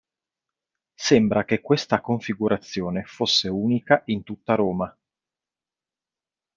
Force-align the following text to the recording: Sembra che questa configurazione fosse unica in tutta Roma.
Sembra 0.99 1.45
che 1.45 1.61
questa 1.61 2.01
configurazione 2.01 3.03
fosse 3.03 3.49
unica 3.49 4.01
in 4.05 4.23
tutta 4.23 4.55
Roma. 4.55 4.97